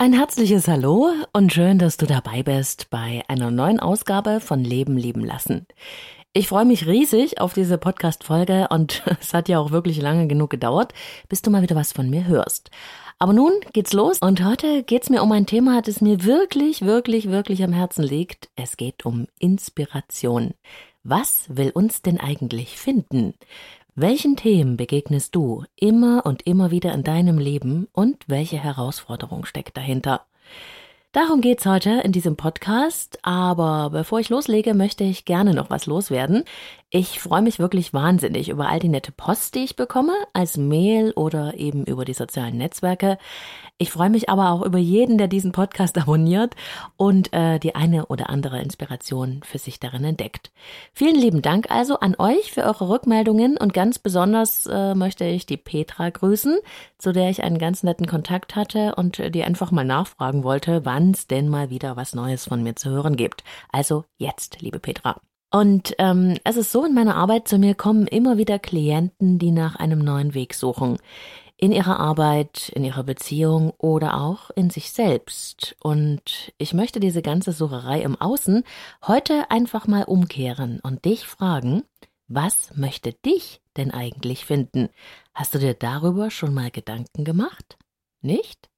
[0.00, 4.96] Ein herzliches Hallo und schön, dass du dabei bist bei einer neuen Ausgabe von Leben
[4.96, 5.66] lieben lassen.
[6.32, 10.50] Ich freue mich riesig auf diese Podcast-Folge und es hat ja auch wirklich lange genug
[10.50, 10.94] gedauert,
[11.28, 12.70] bis du mal wieder was von mir hörst.
[13.18, 17.28] Aber nun geht's los und heute geht's mir um ein Thema, das mir wirklich, wirklich,
[17.28, 18.50] wirklich am Herzen liegt.
[18.54, 20.54] Es geht um Inspiration.
[21.02, 23.34] Was will uns denn eigentlich finden?
[24.00, 29.76] Welchen Themen begegnest du immer und immer wieder in deinem Leben und welche Herausforderung steckt
[29.76, 30.24] dahinter?
[31.12, 35.86] Darum geht's heute in diesem Podcast, aber bevor ich loslege, möchte ich gerne noch was
[35.86, 36.44] loswerden.
[36.90, 41.12] Ich freue mich wirklich wahnsinnig über all die nette Post, die ich bekomme, als Mail
[41.12, 43.16] oder eben über die sozialen Netzwerke.
[43.76, 46.56] Ich freue mich aber auch über jeden, der diesen Podcast abonniert
[46.96, 50.50] und äh, die eine oder andere Inspiration für sich darin entdeckt.
[50.92, 55.46] Vielen lieben Dank also an euch für eure Rückmeldungen und ganz besonders äh, möchte ich
[55.46, 56.58] die Petra grüßen,
[56.98, 60.97] zu der ich einen ganz netten Kontakt hatte und die einfach mal nachfragen wollte, wann
[61.12, 63.44] es denn mal wieder was Neues von mir zu hören gibt.
[63.70, 65.20] Also jetzt, liebe Petra.
[65.50, 69.50] Und ähm, es ist so, in meiner Arbeit zu mir kommen immer wieder Klienten, die
[69.50, 70.98] nach einem neuen Weg suchen
[71.56, 75.74] in ihrer Arbeit, in ihrer Beziehung oder auch in sich selbst.
[75.80, 78.62] Und ich möchte diese ganze Sucherei im Außen
[79.06, 81.82] heute einfach mal umkehren und dich fragen,
[82.28, 84.88] was möchte dich denn eigentlich finden?
[85.34, 87.76] Hast du dir darüber schon mal Gedanken gemacht?
[88.20, 88.68] Nicht?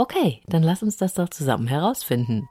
[0.00, 2.48] Okay, dann lass uns das doch zusammen herausfinden.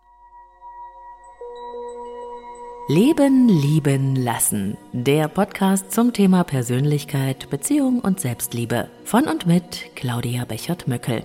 [2.89, 4.77] Leben, lieben, lassen.
[4.91, 8.89] Der Podcast zum Thema Persönlichkeit, Beziehung und Selbstliebe.
[9.05, 11.23] Von und mit Claudia Bechert-Möckel.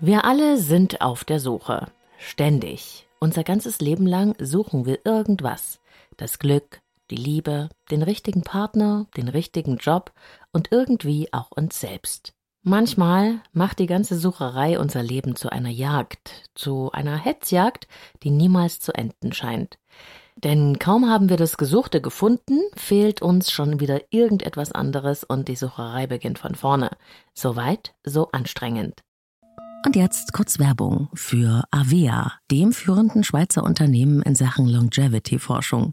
[0.00, 1.86] Wir alle sind auf der Suche.
[2.18, 3.06] Ständig.
[3.20, 5.78] Unser ganzes Leben lang suchen wir irgendwas.
[6.16, 6.80] Das Glück,
[7.10, 10.12] die Liebe, den richtigen Partner, den richtigen Job
[10.52, 12.32] und irgendwie auch uns selbst.
[12.62, 17.88] Manchmal macht die ganze Sucherei unser Leben zu einer Jagd, zu einer Hetzjagd,
[18.22, 19.78] die niemals zu enden scheint.
[20.36, 25.56] Denn kaum haben wir das Gesuchte gefunden, fehlt uns schon wieder irgendetwas anderes und die
[25.56, 26.90] Sucherei beginnt von vorne.
[27.34, 29.00] So weit, so anstrengend.
[29.84, 35.92] Und jetzt kurz Werbung für Avea, dem führenden Schweizer Unternehmen in Sachen Longevity-Forschung.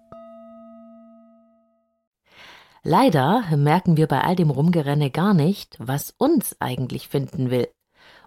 [2.83, 7.69] Leider merken wir bei all dem Rumgerenne gar nicht, was uns eigentlich finden will.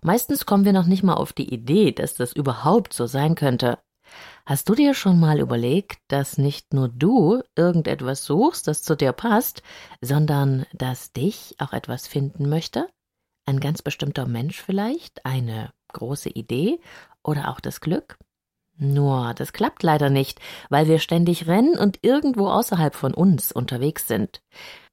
[0.00, 3.78] Meistens kommen wir noch nicht mal auf die Idee, dass das überhaupt so sein könnte.
[4.46, 9.12] Hast du dir schon mal überlegt, dass nicht nur du irgendetwas suchst, das zu dir
[9.12, 9.62] passt,
[10.00, 12.88] sondern dass dich auch etwas finden möchte?
[13.46, 16.80] Ein ganz bestimmter Mensch vielleicht, eine große Idee
[17.24, 18.18] oder auch das Glück?
[18.76, 24.08] Nur, das klappt leider nicht, weil wir ständig rennen und irgendwo außerhalb von uns unterwegs
[24.08, 24.42] sind.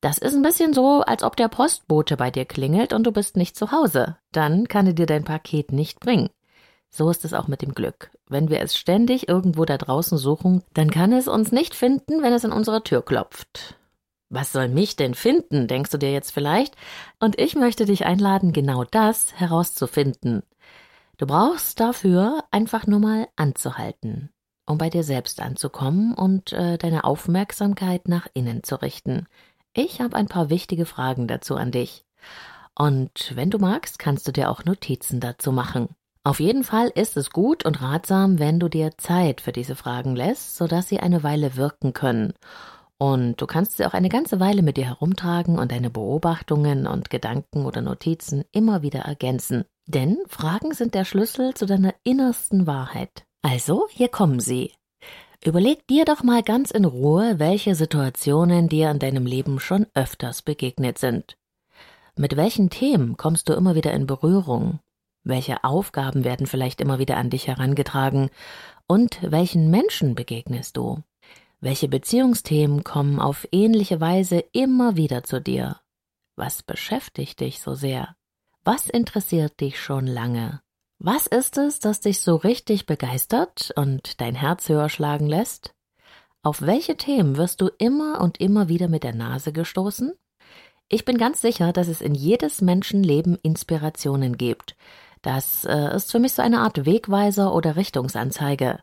[0.01, 3.37] Das ist ein bisschen so, als ob der Postbote bei dir klingelt und du bist
[3.37, 4.17] nicht zu Hause.
[4.31, 6.29] Dann kann er dir dein Paket nicht bringen.
[6.91, 8.11] So ist es auch mit dem Glück.
[8.27, 12.33] Wenn wir es ständig irgendwo da draußen suchen, dann kann es uns nicht finden, wenn
[12.33, 13.77] es an unserer Tür klopft.
[14.29, 16.75] Was soll mich denn finden, denkst du dir jetzt vielleicht?
[17.19, 20.43] Und ich möchte dich einladen, genau das herauszufinden.
[21.21, 24.31] Du brauchst dafür einfach nur mal anzuhalten,
[24.65, 29.27] um bei dir selbst anzukommen und äh, deine Aufmerksamkeit nach innen zu richten.
[29.71, 32.05] Ich habe ein paar wichtige Fragen dazu an dich.
[32.73, 35.89] Und wenn du magst, kannst du dir auch Notizen dazu machen.
[36.23, 40.15] Auf jeden Fall ist es gut und ratsam, wenn du dir Zeit für diese Fragen
[40.15, 42.33] lässt, sodass sie eine Weile wirken können.
[42.97, 47.11] Und du kannst sie auch eine ganze Weile mit dir herumtragen und deine Beobachtungen und
[47.11, 49.65] Gedanken oder Notizen immer wieder ergänzen.
[49.93, 53.25] Denn Fragen sind der Schlüssel zu deiner innersten Wahrheit.
[53.41, 54.71] Also, hier kommen sie.
[55.43, 60.43] Überleg dir doch mal ganz in Ruhe, welche Situationen dir in deinem Leben schon öfters
[60.43, 61.35] begegnet sind.
[62.15, 64.79] Mit welchen Themen kommst du immer wieder in Berührung?
[65.25, 68.29] Welche Aufgaben werden vielleicht immer wieder an dich herangetragen?
[68.87, 71.03] Und welchen Menschen begegnest du?
[71.59, 75.81] Welche Beziehungsthemen kommen auf ähnliche Weise immer wieder zu dir?
[76.37, 78.15] Was beschäftigt dich so sehr?
[78.63, 80.61] Was interessiert dich schon lange?
[80.99, 85.73] Was ist es, das dich so richtig begeistert und dein Herz höher schlagen lässt?
[86.43, 90.13] Auf welche Themen wirst du immer und immer wieder mit der Nase gestoßen?
[90.89, 94.75] Ich bin ganz sicher, dass es in jedes Menschenleben Inspirationen gibt.
[95.23, 98.79] Das äh, ist für mich so eine Art Wegweiser oder Richtungsanzeige.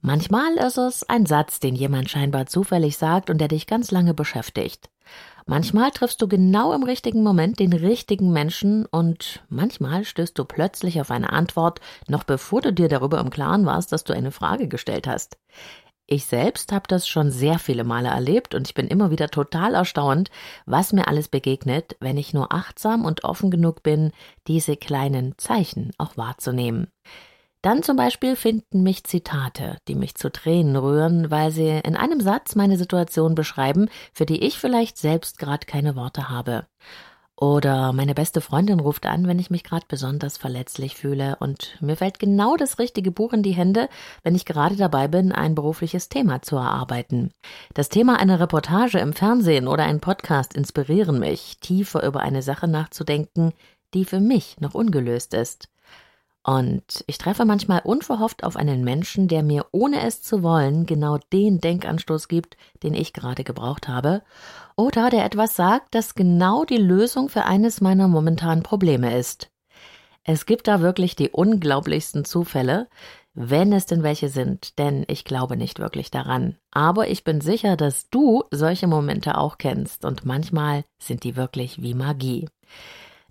[0.00, 4.12] Manchmal ist es ein Satz, den jemand scheinbar zufällig sagt und der dich ganz lange
[4.12, 4.90] beschäftigt.
[5.46, 11.02] Manchmal triffst du genau im richtigen Moment den richtigen Menschen und manchmal stößt du plötzlich
[11.02, 14.68] auf eine Antwort, noch bevor du dir darüber im Klaren warst, dass du eine Frage
[14.68, 15.36] gestellt hast.
[16.06, 19.74] Ich selbst habe das schon sehr viele Male erlebt und ich bin immer wieder total
[19.74, 20.30] erstaunt,
[20.64, 24.12] was mir alles begegnet, wenn ich nur achtsam und offen genug bin,
[24.46, 26.88] diese kleinen Zeichen auch wahrzunehmen.
[27.64, 32.20] Dann zum Beispiel finden mich Zitate, die mich zu Tränen rühren, weil sie in einem
[32.20, 36.66] Satz meine Situation beschreiben, für die ich vielleicht selbst gerade keine Worte habe.
[37.40, 41.96] Oder meine beste Freundin ruft an, wenn ich mich gerade besonders verletzlich fühle und mir
[41.96, 43.88] fällt genau das richtige Buch in die Hände,
[44.22, 47.30] wenn ich gerade dabei bin, ein berufliches Thema zu erarbeiten.
[47.72, 52.68] Das Thema einer Reportage im Fernsehen oder ein Podcast inspirieren mich, tiefer über eine Sache
[52.68, 53.54] nachzudenken,
[53.94, 55.70] die für mich noch ungelöst ist.
[56.44, 61.18] Und ich treffe manchmal unverhofft auf einen Menschen, der mir, ohne es zu wollen, genau
[61.32, 64.22] den Denkanstoß gibt, den ich gerade gebraucht habe,
[64.76, 69.50] oder der etwas sagt, das genau die Lösung für eines meiner momentanen Probleme ist.
[70.22, 72.88] Es gibt da wirklich die unglaublichsten Zufälle,
[73.32, 76.56] wenn es denn welche sind, denn ich glaube nicht wirklich daran.
[76.70, 81.82] Aber ich bin sicher, dass du solche Momente auch kennst und manchmal sind die wirklich
[81.82, 82.48] wie Magie.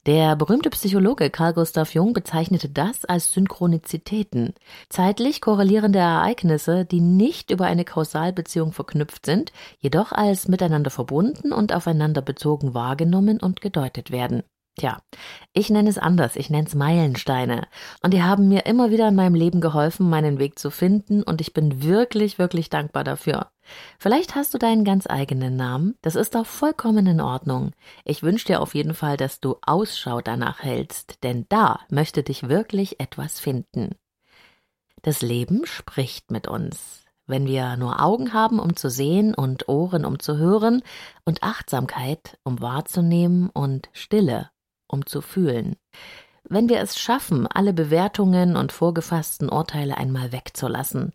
[0.06, 4.54] Der berühmte Psychologe Carl Gustav Jung bezeichnete das als Synchronizitäten,
[4.90, 11.74] zeitlich korrelierende Ereignisse, die nicht über eine Kausalbeziehung verknüpft sind, jedoch als miteinander verbunden und
[11.74, 14.44] aufeinander bezogen wahrgenommen und gedeutet werden.
[14.76, 14.98] Tja,
[15.54, 17.68] ich nenne es anders, ich nenne es Meilensteine.
[18.02, 21.40] Und die haben mir immer wieder in meinem Leben geholfen, meinen Weg zu finden, und
[21.40, 23.53] ich bin wirklich, wirklich dankbar dafür.
[24.00, 27.72] Vielleicht hast du deinen ganz eigenen Namen, das ist auch vollkommen in Ordnung.
[28.06, 32.50] Ich wünsche dir auf jeden Fall, dass du Ausschau danach hältst, denn da möchte dich
[32.50, 33.96] wirklich etwas finden.
[35.02, 37.04] Das Leben spricht mit uns.
[37.26, 40.84] Wenn wir nur Augen haben, um zu sehen und Ohren, um zu hören
[41.24, 44.50] und Achtsamkeit, um wahrzunehmen und Stille,
[44.88, 45.78] um zu fühlen.
[46.44, 51.14] Wenn wir es schaffen, alle Bewertungen und vorgefassten Urteile einmal wegzulassen.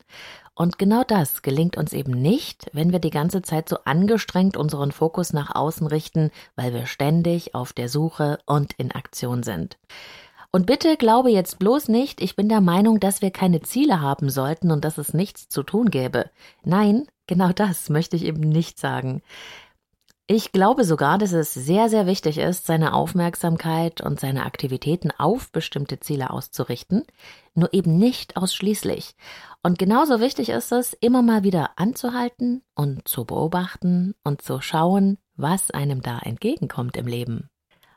[0.58, 4.90] Und genau das gelingt uns eben nicht, wenn wir die ganze Zeit so angestrengt unseren
[4.90, 9.78] Fokus nach außen richten, weil wir ständig auf der Suche und in Aktion sind.
[10.50, 14.30] Und bitte glaube jetzt bloß nicht, ich bin der Meinung, dass wir keine Ziele haben
[14.30, 16.28] sollten und dass es nichts zu tun gäbe.
[16.64, 19.22] Nein, genau das möchte ich eben nicht sagen.
[20.30, 25.50] Ich glaube sogar, dass es sehr, sehr wichtig ist, seine Aufmerksamkeit und seine Aktivitäten auf
[25.52, 27.04] bestimmte Ziele auszurichten,
[27.54, 29.16] nur eben nicht ausschließlich.
[29.62, 35.16] Und genauso wichtig ist es, immer mal wieder anzuhalten und zu beobachten und zu schauen,
[35.36, 37.48] was einem da entgegenkommt im Leben.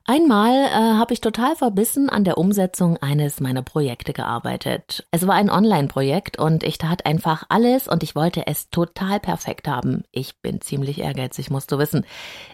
[0.06, 5.08] Einmal äh, habe ich total verbissen an der Umsetzung eines meiner Projekte gearbeitet.
[5.12, 9.68] Es war ein Online-Projekt und ich tat einfach alles und ich wollte es total perfekt
[9.68, 10.04] haben.
[10.12, 12.06] Ich bin ziemlich ehrgeizig, musst du wissen.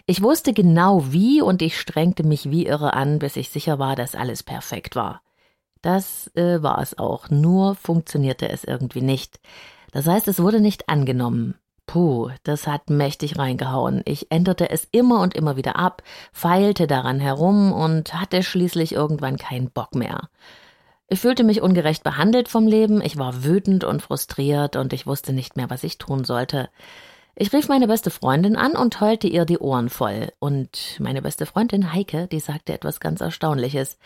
[0.06, 3.96] Ich wusste genau wie und ich strengte mich wie irre an, bis ich sicher war,
[3.96, 5.22] dass alles perfekt war.
[5.80, 9.40] Das äh, war es auch, nur funktionierte es irgendwie nicht.
[9.90, 11.54] Das heißt, es wurde nicht angenommen.
[11.88, 14.02] Puh, das hat mächtig reingehauen.
[14.04, 16.02] Ich änderte es immer und immer wieder ab,
[16.34, 20.28] feilte daran herum und hatte schließlich irgendwann keinen Bock mehr.
[21.08, 25.32] Ich fühlte mich ungerecht behandelt vom Leben, ich war wütend und frustriert und ich wusste
[25.32, 26.68] nicht mehr, was ich tun sollte.
[27.34, 30.30] Ich rief meine beste Freundin an und heulte ihr die Ohren voll.
[30.40, 33.96] Und meine beste Freundin Heike, die sagte etwas ganz Erstaunliches.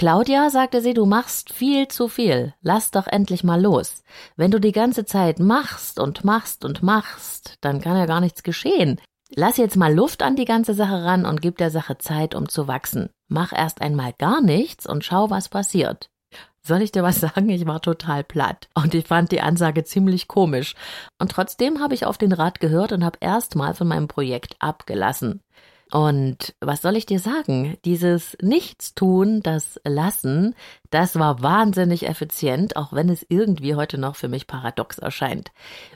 [0.00, 2.54] Claudia, sagte sie, du machst viel zu viel.
[2.62, 4.02] Lass doch endlich mal los.
[4.34, 8.42] Wenn du die ganze Zeit machst und machst und machst, dann kann ja gar nichts
[8.42, 8.98] geschehen.
[9.28, 12.48] Lass jetzt mal Luft an die ganze Sache ran und gib der Sache Zeit, um
[12.48, 13.10] zu wachsen.
[13.28, 16.08] Mach erst einmal gar nichts und schau, was passiert.
[16.62, 17.50] Soll ich dir was sagen?
[17.50, 20.76] Ich war total platt und ich fand die Ansage ziemlich komisch.
[21.18, 25.42] Und trotzdem habe ich auf den Rat gehört und habe erstmal von meinem Projekt abgelassen.
[25.92, 27.76] Und was soll ich dir sagen?
[27.84, 30.54] Dieses Nichtstun, das Lassen,
[30.90, 35.50] das war wahnsinnig effizient, auch wenn es irgendwie heute noch für mich paradox erscheint.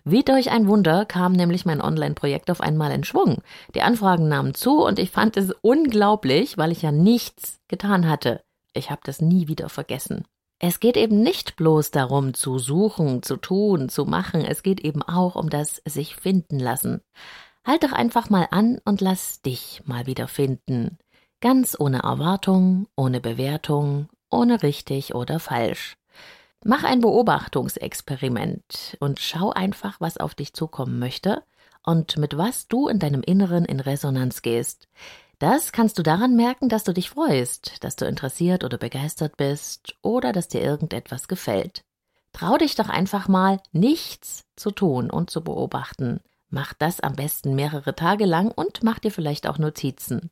[0.05, 3.43] Wie durch ein Wunder kam nämlich mein Online-Projekt auf einmal in Schwung.
[3.75, 8.43] Die Anfragen nahmen zu und ich fand es unglaublich, weil ich ja nichts getan hatte.
[8.73, 10.25] Ich habe das nie wieder vergessen.
[10.59, 15.03] Es geht eben nicht bloß darum zu suchen, zu tun, zu machen, es geht eben
[15.03, 17.01] auch um das sich finden lassen.
[17.65, 20.99] Halt doch einfach mal an und lass dich mal wieder finden.
[21.41, 25.97] Ganz ohne Erwartung, ohne Bewertung, ohne richtig oder falsch.
[26.63, 31.43] Mach ein Beobachtungsexperiment und schau einfach, was auf dich zukommen möchte
[31.85, 34.89] und mit was du in deinem Inneren in Resonanz gehst.
[35.39, 39.97] Das kannst du daran merken, dass du dich freust, dass du interessiert oder begeistert bist
[40.01, 41.85] oder dass dir irgendetwas gefällt.
[42.33, 46.21] Trau dich doch einfach mal, nichts zu tun und zu beobachten.
[46.51, 50.31] Mach das am besten mehrere Tage lang und mach dir vielleicht auch Notizen.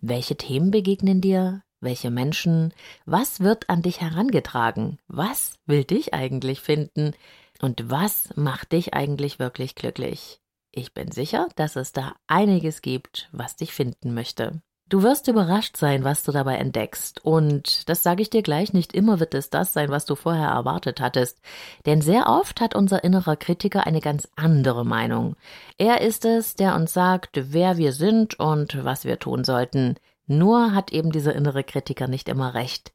[0.00, 1.62] Welche Themen begegnen dir?
[1.80, 2.72] Welche Menschen?
[3.06, 4.98] Was wird an dich herangetragen?
[5.08, 7.12] Was will dich eigentlich finden?
[7.60, 10.40] Und was macht dich eigentlich wirklich glücklich?
[10.70, 14.60] Ich bin sicher, dass es da einiges gibt, was dich finden möchte.
[14.88, 17.22] Du wirst überrascht sein, was du dabei entdeckst.
[17.22, 20.48] Und das sage ich dir gleich, nicht immer wird es das sein, was du vorher
[20.48, 21.38] erwartet hattest.
[21.84, 25.36] Denn sehr oft hat unser innerer Kritiker eine ganz andere Meinung.
[25.76, 29.96] Er ist es, der uns sagt, wer wir sind und was wir tun sollten.
[30.26, 32.92] Nur hat eben dieser innere Kritiker nicht immer recht.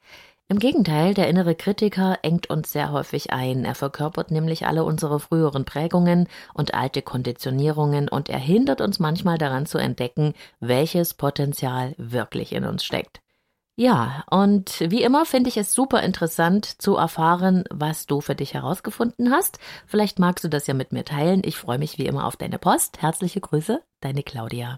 [0.50, 3.66] Im Gegenteil, der innere Kritiker engt uns sehr häufig ein.
[3.66, 9.38] Er verkörpert nämlich alle unsere früheren Prägungen und alte Konditionierungen und er hindert uns manchmal
[9.38, 13.22] daran zu entdecken, welches Potenzial wirklich in uns steckt.
[13.76, 18.54] Ja, und wie immer finde ich es super interessant zu erfahren, was du für dich
[18.54, 19.58] herausgefunden hast.
[19.88, 21.42] Vielleicht magst du das ja mit mir teilen.
[21.44, 23.02] Ich freue mich wie immer auf deine Post.
[23.02, 24.78] Herzliche Grüße, deine Claudia.